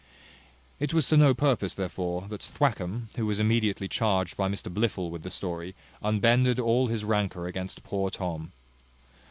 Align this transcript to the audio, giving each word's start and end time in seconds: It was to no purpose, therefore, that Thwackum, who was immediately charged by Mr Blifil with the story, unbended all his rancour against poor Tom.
It 0.79 0.95
was 0.95 1.07
to 1.09 1.17
no 1.17 1.35
purpose, 1.35 1.75
therefore, 1.75 2.25
that 2.29 2.41
Thwackum, 2.41 3.09
who 3.17 3.27
was 3.27 3.39
immediately 3.39 3.87
charged 3.87 4.35
by 4.35 4.49
Mr 4.49 4.73
Blifil 4.73 5.11
with 5.11 5.21
the 5.21 5.29
story, 5.29 5.75
unbended 6.01 6.59
all 6.59 6.87
his 6.87 7.03
rancour 7.05 7.45
against 7.45 7.83
poor 7.83 8.09
Tom. 8.09 8.51